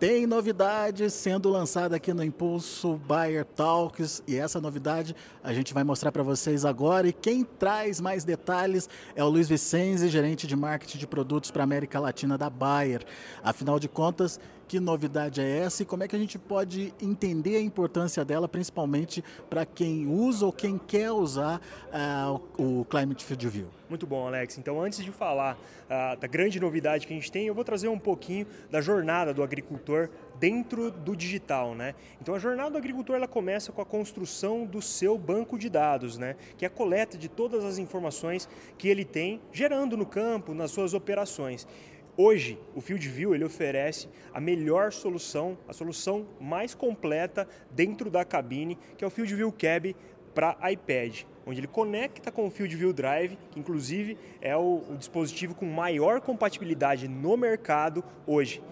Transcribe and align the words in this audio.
Tem 0.00 0.26
novidade 0.26 1.10
sendo 1.10 1.50
lançada 1.50 1.94
aqui 1.96 2.14
no 2.14 2.24
Impulso 2.24 2.98
Buyer 3.06 3.44
Talks 3.44 4.22
e 4.26 4.34
essa 4.34 4.58
novidade 4.58 5.14
a 5.44 5.52
gente 5.52 5.74
vai 5.74 5.84
mostrar 5.84 6.10
para 6.10 6.22
vocês 6.22 6.64
agora. 6.64 7.06
E 7.06 7.12
quem 7.12 7.44
traz 7.44 8.00
mais 8.00 8.24
detalhes 8.24 8.88
é 9.14 9.22
o 9.22 9.28
Luiz 9.28 9.46
Vicenzi, 9.46 10.08
gerente 10.08 10.46
de 10.46 10.56
marketing 10.56 10.96
de 10.96 11.06
produtos 11.06 11.50
para 11.50 11.64
América 11.64 12.00
Latina 12.00 12.38
da 12.38 12.48
Bayer. 12.48 13.04
Afinal 13.44 13.78
de 13.78 13.90
contas, 13.90 14.40
que 14.70 14.78
novidade 14.78 15.40
é 15.40 15.58
essa 15.58 15.82
e 15.82 15.84
como 15.84 16.04
é 16.04 16.06
que 16.06 16.14
a 16.14 16.18
gente 16.18 16.38
pode 16.38 16.94
entender 17.02 17.56
a 17.56 17.60
importância 17.60 18.24
dela, 18.24 18.48
principalmente 18.48 19.20
para 19.48 19.66
quem 19.66 20.06
usa 20.06 20.46
ou 20.46 20.52
quem 20.52 20.78
quer 20.78 21.10
usar 21.10 21.60
uh, 21.88 22.40
o 22.56 22.84
Climate 22.84 23.24
Field 23.24 23.48
View? 23.48 23.66
Muito 23.88 24.06
bom, 24.06 24.28
Alex. 24.28 24.58
Então, 24.58 24.80
antes 24.80 25.02
de 25.02 25.10
falar 25.10 25.56
uh, 25.56 26.16
da 26.20 26.28
grande 26.28 26.60
novidade 26.60 27.04
que 27.04 27.12
a 27.12 27.16
gente 27.16 27.32
tem, 27.32 27.48
eu 27.48 27.54
vou 27.54 27.64
trazer 27.64 27.88
um 27.88 27.98
pouquinho 27.98 28.46
da 28.70 28.80
jornada 28.80 29.34
do 29.34 29.42
agricultor 29.42 30.08
dentro 30.38 30.92
do 30.92 31.16
digital, 31.16 31.74
né? 31.74 31.96
Então 32.22 32.36
a 32.36 32.38
jornada 32.38 32.70
do 32.70 32.78
agricultor 32.78 33.16
ela 33.16 33.26
começa 33.26 33.72
com 33.72 33.82
a 33.82 33.84
construção 33.84 34.64
do 34.64 34.80
seu 34.80 35.18
banco 35.18 35.58
de 35.58 35.68
dados, 35.68 36.16
né? 36.16 36.36
Que 36.56 36.64
é 36.64 36.68
a 36.68 36.70
coleta 36.70 37.18
de 37.18 37.28
todas 37.28 37.64
as 37.64 37.76
informações 37.76 38.48
que 38.78 38.86
ele 38.86 39.04
tem 39.04 39.40
gerando 39.52 39.96
no 39.96 40.06
campo, 40.06 40.54
nas 40.54 40.70
suas 40.70 40.94
operações. 40.94 41.66
Hoje, 42.22 42.58
o 42.74 42.82
FieldView 42.82 43.34
ele 43.34 43.46
oferece 43.46 44.06
a 44.34 44.38
melhor 44.38 44.92
solução, 44.92 45.56
a 45.66 45.72
solução 45.72 46.26
mais 46.38 46.74
completa 46.74 47.48
dentro 47.70 48.10
da 48.10 48.26
cabine, 48.26 48.76
que 48.98 49.02
é 49.02 49.06
o 49.06 49.10
FieldView 49.10 49.50
Cab 49.50 49.96
para 50.34 50.54
iPad, 50.70 51.22
onde 51.46 51.60
ele 51.60 51.66
conecta 51.66 52.30
com 52.30 52.46
o 52.46 52.50
FieldView 52.50 52.92
Drive, 52.92 53.38
que 53.50 53.58
inclusive 53.58 54.18
é 54.38 54.54
o, 54.54 54.82
o 54.90 54.96
dispositivo 54.98 55.54
com 55.54 55.64
maior 55.64 56.20
compatibilidade 56.20 57.08
no 57.08 57.38
mercado 57.38 58.04
hoje. 58.26 58.62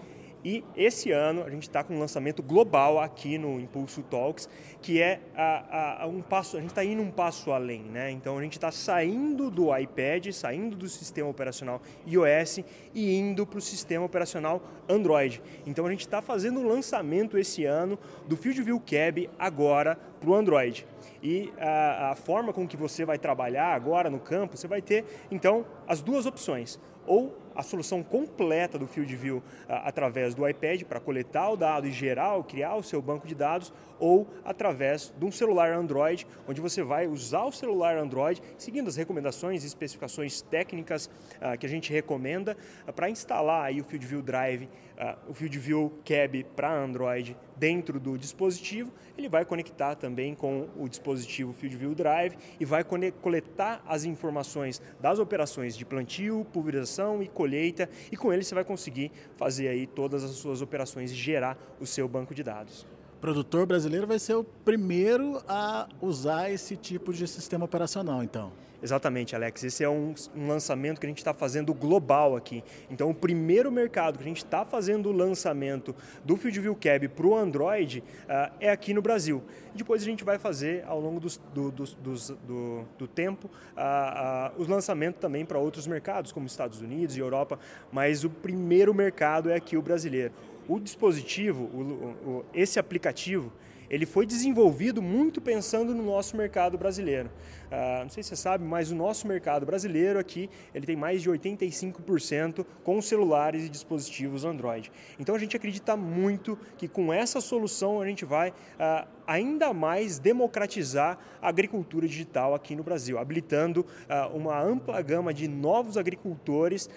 E 0.43 0.63
esse 0.75 1.11
ano 1.11 1.43
a 1.43 1.49
gente 1.49 1.63
está 1.63 1.83
com 1.83 1.95
um 1.95 1.99
lançamento 1.99 2.41
global 2.41 2.99
aqui 2.99 3.37
no 3.37 3.59
Impulso 3.59 4.01
Talks, 4.03 4.47
que 4.81 5.01
é 5.01 5.19
a, 5.35 6.01
a, 6.01 6.03
a 6.03 6.07
um 6.07 6.21
passo, 6.21 6.57
a 6.57 6.61
gente 6.61 6.69
está 6.69 6.83
indo 6.83 7.01
um 7.01 7.11
passo 7.11 7.51
além, 7.51 7.81
né? 7.81 8.09
Então 8.11 8.37
a 8.37 8.41
gente 8.41 8.53
está 8.53 8.71
saindo 8.71 9.51
do 9.51 9.75
iPad, 9.75 10.31
saindo 10.31 10.75
do 10.75 10.87
sistema 10.87 11.29
operacional 11.29 11.81
iOS 12.07 12.59
e 12.93 13.17
indo 13.17 13.45
para 13.45 13.59
o 13.59 13.61
sistema 13.61 14.05
operacional 14.05 14.61
Android. 14.87 15.41
Então 15.65 15.85
a 15.85 15.89
gente 15.89 16.01
está 16.01 16.21
fazendo 16.21 16.59
o 16.59 16.63
um 16.63 16.67
lançamento 16.67 17.37
esse 17.37 17.65
ano 17.65 17.99
do 18.27 18.37
FieldView 18.37 18.79
Cab 18.79 19.29
agora 19.37 19.97
para 20.19 20.29
o 20.29 20.35
Android. 20.35 20.85
E 21.21 21.51
a, 21.57 22.11
a 22.11 22.15
forma 22.15 22.53
com 22.53 22.67
que 22.67 22.77
você 22.77 23.05
vai 23.05 23.17
trabalhar 23.17 23.73
agora 23.73 24.09
no 24.09 24.19
campo, 24.19 24.57
você 24.57 24.67
vai 24.67 24.81
ter 24.81 25.05
então 25.31 25.65
as 25.87 26.01
duas 26.01 26.25
opções. 26.25 26.79
Ou 27.05 27.35
a 27.55 27.63
solução 27.63 28.01
completa 28.01 28.79
do 28.79 28.87
Field 28.87 29.13
View 29.15 29.43
através 29.67 30.33
do 30.33 30.47
iPad 30.47 30.83
para 30.83 30.99
coletar 30.99 31.49
o 31.49 31.57
dado 31.57 31.87
e 31.87 31.91
gerar, 31.91 32.41
criar 32.43 32.75
o 32.75 32.83
seu 32.83 33.01
banco 33.01 33.27
de 33.27 33.35
dados, 33.35 33.73
ou 33.99 34.27
através 34.45 35.13
de 35.17 35.25
um 35.25 35.31
celular 35.31 35.73
Android, 35.73 36.25
onde 36.47 36.61
você 36.61 36.81
vai 36.81 37.05
usar 37.07 37.43
o 37.43 37.51
celular 37.51 37.97
Android, 37.97 38.41
seguindo 38.57 38.87
as 38.87 38.95
recomendações 38.95 39.63
e 39.63 39.67
especificações 39.67 40.41
técnicas 40.41 41.07
uh, 41.07 41.57
que 41.57 41.65
a 41.65 41.69
gente 41.69 41.91
recomenda, 41.91 42.55
uh, 42.87 42.93
para 42.93 43.09
instalar 43.09 43.65
aí 43.65 43.81
o 43.81 43.83
Field 43.83 44.05
View 44.05 44.21
Drive, 44.21 44.63
uh, 44.63 45.31
o 45.31 45.33
Field 45.33 45.59
View 45.59 45.93
Cab 46.05 46.45
para 46.55 46.71
Android 46.71 47.35
dentro 47.59 47.99
do 47.99 48.17
dispositivo. 48.17 48.91
Ele 49.17 49.27
vai 49.27 49.43
conectar 49.43 49.95
também 49.95 50.33
com 50.33 50.67
o 50.77 50.87
dispositivo 50.87 51.51
Field 51.53 51.75
View 51.75 51.93
Drive 51.93 52.35
e 52.59 52.65
vai 52.65 52.83
coletar 53.21 53.83
as 53.85 54.05
informações 54.05 54.81
das 54.99 55.19
operações 55.19 55.75
de 55.75 55.85
plantio, 55.85 56.45
pulverização 56.53 57.21
e 57.21 57.27
colheita, 57.27 57.89
e 58.11 58.15
com 58.15 58.31
ele 58.31 58.43
você 58.43 58.55
vai 58.55 58.63
conseguir 58.63 59.11
fazer 59.35 59.67
aí 59.67 59.85
todas 59.85 60.23
as 60.23 60.31
suas 60.31 60.61
operações 60.61 61.11
e 61.11 61.15
gerar 61.15 61.57
o 61.79 61.85
seu 61.85 62.07
banco 62.07 62.33
de 62.33 62.43
dados 62.43 62.85
produtor 63.19 63.65
brasileiro 63.65 64.07
vai 64.07 64.19
ser 64.19 64.35
o 64.35 64.43
primeiro 64.43 65.41
a 65.47 65.87
usar 66.01 66.51
esse 66.51 66.75
tipo 66.75 67.13
de 67.13 67.27
sistema 67.27 67.65
operacional, 67.65 68.23
então. 68.23 68.51
Exatamente, 68.81 69.35
Alex. 69.35 69.63
Esse 69.63 69.83
é 69.83 69.89
um, 69.89 70.13
um 70.33 70.47
lançamento 70.47 70.99
que 70.99 71.05
a 71.05 71.09
gente 71.09 71.17
está 71.17 71.33
fazendo 71.33 71.73
global 71.73 72.35
aqui. 72.35 72.63
Então, 72.89 73.09
o 73.09 73.13
primeiro 73.13 73.69
mercado 73.69 74.17
que 74.17 74.23
a 74.23 74.27
gente 74.27 74.43
está 74.43 74.63
fazendo 74.63 75.09
o 75.09 75.11
lançamento 75.11 75.93
do 76.23 76.37
FieldView 76.37 76.75
Cab 76.75 77.07
para 77.09 77.27
o 77.27 77.35
Android 77.35 77.99
uh, 77.99 78.53
é 78.59 78.69
aqui 78.69 78.93
no 78.93 79.01
Brasil. 79.01 79.43
Depois 79.75 80.01
a 80.01 80.05
gente 80.05 80.23
vai 80.23 80.39
fazer, 80.39 80.85
ao 80.87 80.99
longo 80.99 81.19
dos, 81.19 81.37
do, 81.53 81.71
do, 81.71 81.83
do, 81.83 82.85
do, 82.97 83.07
tempo, 83.07 83.47
uh, 83.75 84.55
uh, 84.57 84.61
os 84.61 84.67
lançamentos 84.67 85.19
também 85.19 85.45
para 85.45 85.59
outros 85.59 85.85
mercados, 85.85 86.31
como 86.31 86.47
Estados 86.47 86.81
Unidos 86.81 87.17
e 87.17 87.19
Europa, 87.19 87.59
mas 87.91 88.23
o 88.23 88.29
primeiro 88.29 88.93
mercado 88.93 89.49
é 89.49 89.55
aqui 89.55 89.75
o 89.75 89.81
brasileiro. 89.81 90.33
O 90.69 90.79
dispositivo, 90.79 91.63
o, 91.63 91.81
o, 92.29 92.45
esse 92.53 92.77
aplicativo, 92.79 93.51
ele 93.89 94.05
foi 94.05 94.23
desenvolvido 94.23 95.01
muito 95.01 95.41
pensando 95.41 95.95
no 95.95 96.03
nosso 96.03 96.37
mercado 96.37 96.77
brasileiro. 96.77 97.31
Uh, 97.71 98.03
não 98.03 98.09
sei 98.09 98.21
se 98.21 98.29
você 98.29 98.35
sabe, 98.35 98.63
mas 98.63 98.91
o 98.91 98.95
nosso 98.95 99.27
mercado 99.27 99.65
brasileiro 99.65 100.19
aqui 100.19 100.47
ele 100.73 100.85
tem 100.85 100.95
mais 100.95 101.23
de 101.23 101.29
85% 101.29 102.65
com 102.83 103.01
celulares 103.01 103.65
e 103.65 103.69
dispositivos 103.69 104.45
Android. 104.45 104.91
Então 105.19 105.33
a 105.33 105.39
gente 105.39 105.57
acredita 105.57 105.97
muito 105.97 106.57
que 106.77 106.87
com 106.87 107.11
essa 107.11 107.41
solução 107.41 107.99
a 107.99 108.05
gente 108.05 108.23
vai 108.23 108.49
uh, 108.49 109.07
ainda 109.29 109.73
mais 109.73 110.17
democratizar 110.17 111.17
a 111.41 111.47
agricultura 111.47 112.07
digital 112.07 112.53
aqui 112.53 112.75
no 112.75 112.83
Brasil, 112.83 113.17
habilitando 113.17 113.81
uh, 113.81 114.35
uma 114.35 114.61
ampla 114.61 115.01
gama 115.01 115.33
de 115.33 115.47
novos 115.47 115.97
agricultores 115.97 116.89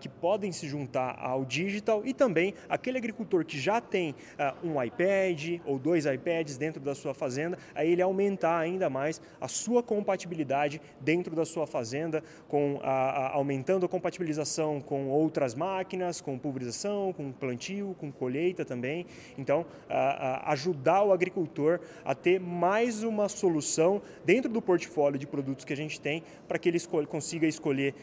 que 0.00 0.08
podem 0.08 0.52
se 0.52 0.68
juntar 0.68 1.18
ao 1.18 1.44
digital 1.44 2.02
e 2.04 2.12
também 2.12 2.54
aquele 2.68 2.98
agricultor 2.98 3.44
que 3.44 3.58
já 3.58 3.80
tem 3.80 4.14
um 4.62 4.82
iPad 4.82 5.60
ou 5.64 5.78
dois 5.78 6.06
iPads 6.06 6.56
dentro 6.56 6.80
da 6.80 6.94
sua 6.94 7.14
fazenda, 7.14 7.58
aí 7.74 7.90
ele 7.90 8.02
aumentar 8.02 8.58
ainda 8.58 8.88
mais 8.88 9.20
a 9.40 9.48
sua 9.48 9.82
compatibilidade 9.82 10.80
dentro 11.00 11.34
da 11.34 11.44
sua 11.44 11.66
fazenda, 11.66 12.22
com 12.48 12.80
a, 12.82 12.90
a, 12.90 13.32
aumentando 13.34 13.86
a 13.86 13.88
compatibilização 13.88 14.80
com 14.80 15.08
outras 15.08 15.54
máquinas, 15.54 16.20
com 16.20 16.38
pulverização, 16.38 17.12
com 17.12 17.32
plantio, 17.32 17.96
com 17.98 18.12
colheita 18.12 18.64
também. 18.64 19.06
Então, 19.36 19.64
a, 19.88 20.52
ajudar 20.52 21.02
o 21.02 21.12
agricultor 21.12 21.71
a 22.04 22.14
ter 22.14 22.40
mais 22.40 23.02
uma 23.02 23.28
solução 23.28 24.02
dentro 24.24 24.50
do 24.50 24.60
portfólio 24.60 25.18
de 25.18 25.26
produtos 25.26 25.64
que 25.64 25.72
a 25.72 25.76
gente 25.76 26.00
tem 26.00 26.22
para 26.48 26.58
que 26.58 26.68
ele 26.68 26.76
escolha, 26.76 27.06
consiga 27.06 27.46
escolher 27.46 27.94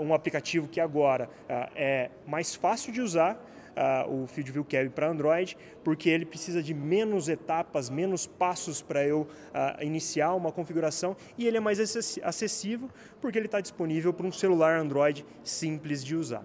um 0.00 0.14
aplicativo 0.14 0.68
que 0.68 0.80
agora 0.80 1.28
é 1.74 2.10
mais 2.26 2.54
fácil 2.54 2.92
de 2.92 3.00
usar 3.00 3.40
uh, 3.74 4.22
o 4.22 4.26
FieldView 4.26 4.64
Cab 4.64 4.88
para 4.90 5.08
Android, 5.08 5.56
porque 5.82 6.08
ele 6.08 6.24
precisa 6.24 6.62
de 6.62 6.72
menos 6.72 7.28
etapas, 7.28 7.90
menos 7.90 8.26
passos 8.26 8.80
para 8.80 9.06
eu 9.06 9.22
uh, 9.22 9.82
iniciar 9.82 10.34
uma 10.34 10.52
configuração 10.52 11.16
e 11.36 11.46
ele 11.46 11.56
é 11.56 11.60
mais 11.60 11.78
acessível 12.22 12.88
porque 13.20 13.38
ele 13.38 13.46
está 13.46 13.60
disponível 13.60 14.12
para 14.12 14.26
um 14.26 14.32
celular 14.32 14.78
Android 14.78 15.24
simples 15.42 16.04
de 16.04 16.16
usar. 16.16 16.44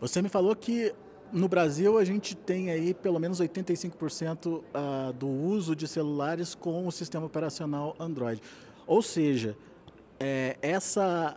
Você 0.00 0.20
me 0.20 0.28
falou 0.28 0.54
que 0.54 0.92
no 1.32 1.48
Brasil 1.48 1.98
a 1.98 2.04
gente 2.04 2.36
tem 2.36 2.70
aí 2.70 2.94
pelo 2.94 3.18
menos 3.18 3.40
85% 3.40 4.46
uh, 4.46 5.12
do 5.12 5.26
uso 5.26 5.74
de 5.74 5.88
celulares 5.88 6.54
com 6.54 6.86
o 6.86 6.92
sistema 6.92 7.26
operacional 7.26 7.96
Android. 7.98 8.40
Ou 8.86 9.02
seja, 9.02 9.56
é, 10.20 10.56
essa 10.62 11.36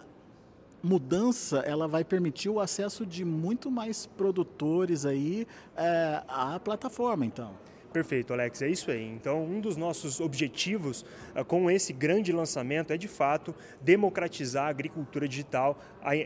mudança 0.84 1.60
ela 1.60 1.88
vai 1.88 2.04
permitir 2.04 2.50
o 2.50 2.60
acesso 2.60 3.06
de 3.06 3.26
muito 3.26 3.72
mais 3.72 4.06
produtores 4.06 5.06
aí 5.06 5.48
é, 5.76 6.24
à 6.28 6.60
plataforma, 6.60 7.26
então. 7.26 7.52
Perfeito, 7.92 8.34
Alex, 8.34 8.62
é 8.62 8.70
isso 8.70 8.92
aí. 8.92 9.04
Então, 9.04 9.44
um 9.44 9.60
dos 9.60 9.76
nossos 9.76 10.20
objetivos 10.20 11.04
uh, 11.36 11.44
com 11.44 11.72
esse 11.72 11.94
grande 11.94 12.32
lançamento 12.32 12.92
é, 12.92 12.98
de 12.98 13.08
fato, 13.08 13.56
democratizar 13.82 14.66
a 14.66 14.70
agricultura 14.70 15.28
digital, 15.28 15.80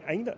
ainda 0.05 0.37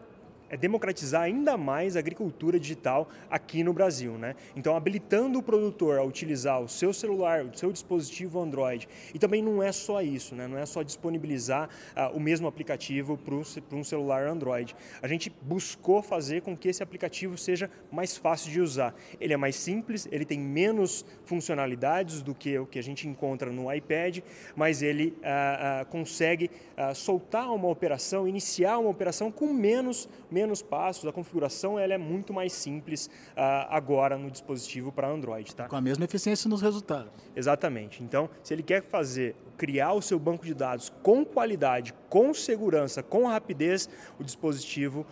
é 0.54 0.58
democratizar 0.58 1.24
ainda 1.24 1.58
mais 1.58 1.96
a 1.96 2.00
agricultura 2.00 2.60
digital 2.60 3.10
aqui 3.28 3.64
no 3.64 3.74
Brasil. 3.74 4.20
Né? 4.20 4.36
Então, 4.56 4.76
habilitando 4.76 5.40
o 5.40 5.44
produtor 5.44 5.98
a 5.98 6.04
utilizar 6.04 6.62
o 6.62 6.70
seu 6.70 6.94
celular, 6.94 7.44
o 7.44 7.58
seu 7.58 7.72
dispositivo 7.72 8.40
Android. 8.40 8.88
E 9.16 9.18
também 9.18 9.42
não 9.42 9.64
é 9.64 9.72
só 9.72 10.00
isso, 10.00 10.36
né? 10.36 10.48
não 10.48 10.56
é 10.56 10.66
só 10.68 10.84
disponibilizar 10.84 11.70
uh, 11.98 12.16
o 12.16 12.20
mesmo 12.20 12.46
aplicativo 12.46 13.18
para 13.18 13.76
um 13.76 13.84
celular 13.84 14.28
Android. 14.28 14.76
A 15.02 15.08
gente 15.08 15.34
buscou 15.42 16.04
fazer 16.04 16.44
com 16.44 16.56
que 16.56 16.68
esse 16.68 16.84
aplicativo 16.84 17.36
seja 17.36 17.68
mais 17.92 18.16
fácil 18.16 18.52
de 18.52 18.62
usar. 18.62 18.94
Ele 19.20 19.34
é 19.34 19.38
mais 19.38 19.56
simples, 19.56 20.08
ele 20.12 20.24
tem 20.24 20.40
menos 20.40 21.04
funcionalidades 21.26 22.22
do 22.22 22.36
que 22.36 22.60
o 22.60 22.68
que 22.68 22.78
a 22.78 22.84
gente 22.84 23.08
encontra 23.08 23.52
no 23.52 23.74
iPad, 23.74 24.20
mas 24.56 24.84
ele 24.84 25.18
uh, 25.18 25.82
uh, 25.82 25.86
consegue 25.88 26.52
soltar 26.96 27.54
uma 27.54 27.68
operação, 27.68 28.28
iniciar 28.28 28.78
uma 28.78 28.90
operação 28.90 29.32
com 29.32 29.54
menos, 29.54 30.10
menos 30.30 30.43
menos 30.44 30.62
passos, 30.62 31.08
a 31.08 31.12
configuração 31.12 31.80
ela 31.80 31.94
é 31.94 31.98
muito 31.98 32.34
mais 32.34 32.54
simples 32.54 33.08
uh, 33.32 33.68
agora 33.70 34.18
no 34.18 34.30
dispositivo 34.30 34.92
para 34.92 35.08
Android. 35.08 35.56
Tá? 35.56 35.68
Com 35.68 35.76
a 35.76 35.82
mesma 35.82 36.06
eficiência 36.06 36.50
nos 36.50 36.62
resultados. 36.62 37.12
Exatamente. 37.36 38.04
Então, 38.04 38.30
se 38.44 38.54
ele 38.54 38.64
quer 38.64 38.84
fazer, 38.84 39.36
criar 39.58 39.94
o 39.94 40.02
seu 40.02 40.20
banco 40.20 40.46
de 40.46 40.54
dados 40.54 40.92
com 41.02 41.24
qualidade, 41.26 41.94
com 42.14 42.32
segurança, 42.32 43.02
com 43.02 43.26
rapidez, 43.26 43.90
o 44.20 44.24
dispositivo 44.24 45.04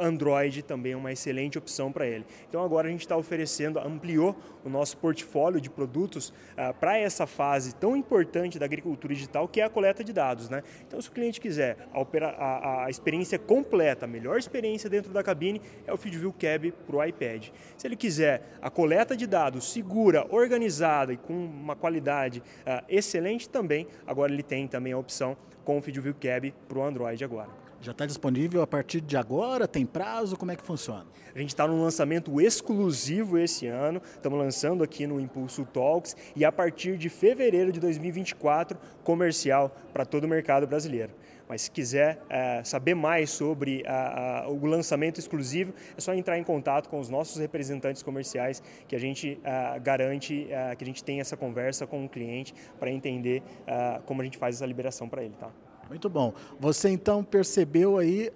Android 0.00 0.62
também 0.62 0.92
é 0.92 0.96
uma 0.96 1.12
excelente 1.12 1.58
opção 1.58 1.92
para 1.92 2.06
ele. 2.06 2.24
Então 2.48 2.64
agora 2.64 2.88
a 2.88 2.90
gente 2.90 3.02
está 3.02 3.14
oferecendo, 3.18 3.78
ampliou 3.78 4.34
o 4.64 4.70
nosso 4.70 4.96
portfólio 4.96 5.60
de 5.60 5.68
produtos 5.68 6.30
uh, 6.30 6.72
para 6.80 6.96
essa 6.96 7.26
fase 7.26 7.74
tão 7.74 7.94
importante 7.94 8.58
da 8.58 8.64
agricultura 8.64 9.12
digital, 9.12 9.46
que 9.46 9.60
é 9.60 9.64
a 9.64 9.68
coleta 9.68 10.02
de 10.02 10.10
dados. 10.10 10.48
Né? 10.48 10.62
Então 10.86 10.98
se 11.02 11.10
o 11.10 11.12
cliente 11.12 11.38
quiser 11.38 11.76
a, 11.92 12.26
a, 12.26 12.84
a 12.86 12.90
experiência 12.90 13.38
completa, 13.38 14.06
a 14.06 14.08
melhor 14.08 14.38
experiência 14.38 14.88
dentro 14.88 15.12
da 15.12 15.22
cabine, 15.22 15.60
é 15.86 15.92
o 15.92 15.98
FieldView 15.98 16.32
Cab 16.32 16.72
para 16.86 16.96
o 16.96 17.04
iPad. 17.04 17.48
Se 17.76 17.86
ele 17.86 17.96
quiser 17.96 18.56
a 18.62 18.70
coleta 18.70 19.14
de 19.14 19.26
dados 19.26 19.70
segura, 19.70 20.26
organizada 20.30 21.12
e 21.12 21.18
com 21.18 21.34
uma 21.34 21.76
qualidade 21.76 22.38
uh, 22.40 22.82
excelente, 22.88 23.50
também 23.50 23.86
agora 24.06 24.32
ele 24.32 24.42
tem 24.42 24.66
também 24.66 24.94
a 24.94 24.98
opção 24.98 25.36
com 25.64 25.78
o 25.78 25.82
FieldView 25.82 26.14
Cab 26.22 26.54
para 26.68 26.78
o 26.78 26.84
Android 26.84 27.24
agora. 27.24 27.50
Já 27.82 27.90
está 27.90 28.06
disponível 28.06 28.62
a 28.62 28.66
partir 28.66 29.00
de 29.00 29.16
agora? 29.16 29.66
Tem 29.66 29.84
prazo? 29.84 30.36
Como 30.36 30.52
é 30.52 30.56
que 30.56 30.62
funciona? 30.62 31.04
A 31.34 31.38
gente 31.40 31.48
está 31.48 31.66
num 31.66 31.82
lançamento 31.82 32.40
exclusivo 32.40 33.36
esse 33.36 33.66
ano. 33.66 34.00
Estamos 34.14 34.38
lançando 34.38 34.84
aqui 34.84 35.04
no 35.04 35.18
Impulso 35.18 35.64
Talks 35.64 36.16
e 36.36 36.44
a 36.44 36.52
partir 36.52 36.96
de 36.96 37.08
fevereiro 37.08 37.72
de 37.72 37.80
2024, 37.80 38.78
comercial 39.02 39.74
para 39.92 40.04
todo 40.04 40.24
o 40.24 40.28
mercado 40.28 40.64
brasileiro. 40.64 41.10
Mas 41.48 41.62
se 41.62 41.72
quiser 41.72 42.22
é, 42.30 42.62
saber 42.62 42.94
mais 42.94 43.30
sobre 43.30 43.82
a, 43.84 44.44
a, 44.44 44.48
o 44.48 44.64
lançamento 44.64 45.18
exclusivo, 45.18 45.74
é 45.96 46.00
só 46.00 46.14
entrar 46.14 46.38
em 46.38 46.44
contato 46.44 46.88
com 46.88 47.00
os 47.00 47.08
nossos 47.08 47.38
representantes 47.40 48.00
comerciais, 48.00 48.62
que 48.86 48.94
a 48.94 48.98
gente 48.98 49.40
a, 49.42 49.74
é, 49.74 49.80
garante 49.80 50.46
é, 50.48 50.76
que 50.76 50.84
a 50.84 50.86
gente 50.86 51.02
tenha 51.02 51.20
essa 51.20 51.36
conversa 51.36 51.84
com 51.84 52.04
o 52.04 52.08
cliente 52.08 52.54
para 52.78 52.92
entender 52.92 53.42
é, 53.66 54.00
como 54.06 54.22
a 54.22 54.24
gente 54.24 54.38
faz 54.38 54.54
essa 54.54 54.66
liberação 54.66 55.08
para 55.08 55.24
ele. 55.24 55.34
Tá? 55.34 55.50
Muito 55.92 56.08
bom. 56.08 56.32
Você 56.58 56.88
então 56.88 57.22
percebeu 57.22 57.98
aí 57.98 58.32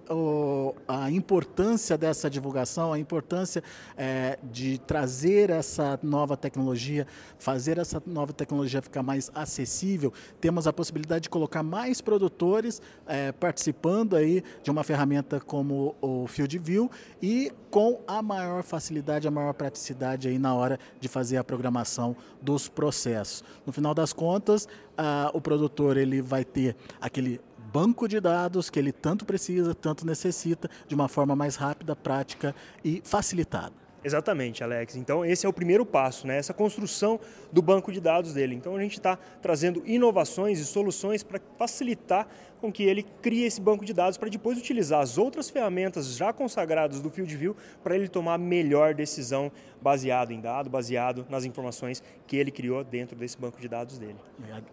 a 0.86 1.10
importância 1.10 1.96
dessa 1.96 2.28
divulgação, 2.28 2.92
a 2.92 2.98
importância 2.98 3.62
é, 3.96 4.38
de 4.52 4.76
trazer 4.76 5.48
essa 5.48 5.98
nova 6.02 6.36
tecnologia, 6.36 7.06
fazer 7.38 7.78
essa 7.78 8.02
nova 8.06 8.34
tecnologia 8.34 8.82
ficar 8.82 9.02
mais 9.02 9.30
acessível. 9.34 10.12
Temos 10.38 10.66
a 10.66 10.72
possibilidade 10.72 11.22
de 11.22 11.30
colocar 11.30 11.62
mais 11.62 12.02
produtores 12.02 12.82
é, 13.06 13.32
participando 13.32 14.16
aí 14.16 14.44
de 14.62 14.70
uma 14.70 14.84
ferramenta 14.84 15.40
como 15.40 15.96
o 16.02 16.26
Field 16.26 16.58
View 16.58 16.90
e 17.22 17.50
com 17.70 18.02
a 18.06 18.20
maior 18.20 18.62
facilidade, 18.64 19.26
a 19.26 19.30
maior 19.30 19.54
praticidade 19.54 20.28
aí 20.28 20.38
na 20.38 20.54
hora 20.54 20.78
de 21.00 21.08
fazer 21.08 21.38
a 21.38 21.44
programação 21.44 22.14
dos 22.42 22.68
processos. 22.68 23.42
No 23.64 23.72
final 23.72 23.94
das 23.94 24.12
contas, 24.12 24.68
ah, 24.96 25.30
o 25.34 25.40
produtor 25.40 25.96
ele 25.96 26.20
vai 26.20 26.44
ter 26.44 26.76
aquele 27.00 27.40
banco 27.76 28.08
de 28.08 28.18
dados 28.18 28.70
que 28.70 28.78
ele 28.78 28.90
tanto 28.90 29.26
precisa, 29.26 29.74
tanto 29.74 30.06
necessita, 30.06 30.66
de 30.88 30.94
uma 30.94 31.08
forma 31.08 31.36
mais 31.36 31.56
rápida, 31.56 31.94
prática 31.94 32.54
e 32.82 33.02
facilitada. 33.04 33.85
Exatamente, 34.06 34.62
Alex. 34.62 34.94
Então, 34.94 35.24
esse 35.24 35.46
é 35.46 35.48
o 35.48 35.52
primeiro 35.52 35.84
passo, 35.84 36.28
né? 36.28 36.36
essa 36.36 36.54
construção 36.54 37.18
do 37.50 37.60
banco 37.60 37.90
de 37.90 38.00
dados 38.00 38.34
dele. 38.34 38.54
Então, 38.54 38.76
a 38.76 38.80
gente 38.80 38.92
está 38.92 39.18
trazendo 39.42 39.82
inovações 39.84 40.60
e 40.60 40.64
soluções 40.64 41.24
para 41.24 41.40
facilitar 41.58 42.28
com 42.60 42.70
que 42.70 42.84
ele 42.84 43.04
crie 43.20 43.42
esse 43.42 43.60
banco 43.60 43.84
de 43.84 43.92
dados 43.92 44.16
para 44.16 44.28
depois 44.28 44.56
utilizar 44.56 45.00
as 45.00 45.18
outras 45.18 45.50
ferramentas 45.50 46.16
já 46.16 46.32
consagradas 46.32 47.00
do 47.00 47.10
FieldView 47.10 47.56
para 47.82 47.96
ele 47.96 48.06
tomar 48.08 48.34
a 48.34 48.38
melhor 48.38 48.94
decisão 48.94 49.50
baseado 49.82 50.30
em 50.30 50.40
dado, 50.40 50.70
baseado 50.70 51.26
nas 51.28 51.44
informações 51.44 52.00
que 52.28 52.36
ele 52.36 52.52
criou 52.52 52.84
dentro 52.84 53.16
desse 53.16 53.36
banco 53.36 53.60
de 53.60 53.66
dados 53.66 53.98
dele. 53.98 54.16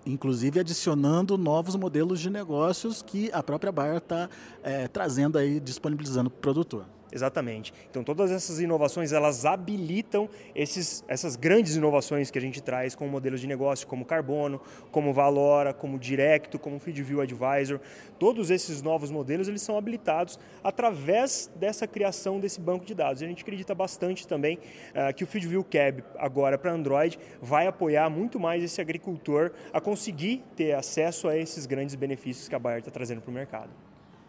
Inclusive 0.06 0.60
adicionando 0.60 1.40
novos 1.40 1.76
modelos 1.76 2.20
de 2.20 2.30
negócios 2.30 3.02
que 3.02 3.32
a 3.34 3.42
própria 3.42 3.72
Bayer 3.72 3.98
está 3.98 4.30
é, 4.62 4.88
trazendo 4.88 5.40
aí, 5.40 5.60
disponibilizando 5.60 6.30
para 6.30 6.38
o 6.38 6.42
produtor. 6.42 6.86
Exatamente. 7.14 7.72
Então 7.92 8.04
todas 8.04 8.32
essas 8.32 8.60
inovações 8.60 9.14
elas 9.14 9.46
habilitam 9.46 10.28
esses, 10.56 11.06
essas 11.08 11.36
grandes 11.36 11.76
inovações 11.76 12.32
que 12.32 12.40
a 12.40 12.42
gente 12.42 12.60
traz 12.60 12.96
com 12.96 13.08
modelos 13.08 13.40
de 13.40 13.46
negócio 13.46 13.86
como 13.86 14.04
Carbono, 14.04 14.60
como 14.90 15.14
Valora, 15.14 15.76
como 15.76 16.00
Directo, 16.00 16.58
como 16.58 16.80
FeedView 16.80 17.22
Advisor. 17.22 17.80
Todos 18.18 18.50
esses 18.50 18.82
novos 18.82 19.12
modelos 19.12 19.48
eles 19.48 19.62
são 19.62 19.78
habilitados 19.78 20.40
através 20.64 21.52
dessa 21.56 21.86
criação 21.86 22.40
desse 22.40 22.60
banco 22.60 22.84
de 22.84 22.96
dados. 22.96 23.22
A 23.22 23.28
gente 23.28 23.44
acredita 23.44 23.76
bastante 23.76 24.28
também 24.28 24.58
uh, 24.58 25.14
que 25.14 25.24
o 25.24 25.28
FeedView 25.28 25.64
Cab 25.64 26.04
agora 26.18 26.58
para 26.58 26.72
Android 26.72 27.20
vai 27.40 27.68
apoiar 27.68 28.10
muito 28.10 28.40
mais 28.40 28.64
esse 28.64 28.82
agricultor 28.82 29.52
a 29.72 29.80
conseguir 29.80 30.44
ter 30.56 30.74
acesso 30.74 31.28
a 31.28 31.38
esses 31.38 31.68
grandes 31.68 31.94
benefícios 31.94 32.50
que 32.50 32.56
a 32.56 32.60
Bayer 32.60 32.80
está 32.80 32.90
trazendo 32.90 33.22
para 33.22 33.30
o 33.30 33.34
mercado. 33.34 33.70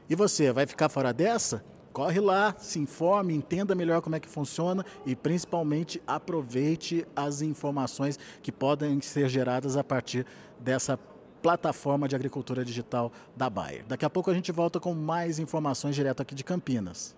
E 0.07 0.15
você, 0.15 0.53
vai 0.53 0.67
ficar 0.67 0.91
fora 0.91 1.15
dessa? 1.15 1.65
Corre 1.95 2.21
lá, 2.21 2.55
se 2.59 2.81
informe, 2.81 3.33
entenda 3.33 3.75
melhor 3.75 4.03
como 4.03 4.17
é 4.17 4.21
que 4.21 4.29
funciona 4.29 4.85
e 5.07 5.15
principalmente 5.15 6.03
aproveite 6.07 7.07
as 7.15 7.41
informações 7.41 8.19
que 8.43 8.53
podem 8.53 9.01
ser 9.01 9.29
geradas 9.29 9.77
a 9.77 9.85
partir 9.85 10.27
dessa 10.59 10.99
plataforma 11.41 12.09
de 12.09 12.17
agricultura 12.17 12.65
digital 12.65 13.13
da 13.37 13.49
Bayer. 13.49 13.85
Daqui 13.87 14.05
a 14.05 14.11
pouco 14.11 14.31
a 14.31 14.35
gente 14.35 14.51
volta 14.51 14.81
com 14.81 14.93
mais 14.93 15.39
informações 15.39 15.95
direto 15.95 16.21
aqui 16.21 16.35
de 16.35 16.43
Campinas. 16.43 17.15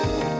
Música 0.00 0.39